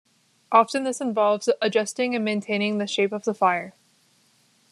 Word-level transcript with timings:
Often 0.51 0.83
this 0.85 0.99
involves 0.99 1.47
adjusting 1.61 2.15
and 2.15 2.25
maintaining 2.25 2.79
the 2.79 2.87
shape 2.87 3.11
of 3.11 3.23
the 3.23 3.35
fire. 3.35 3.75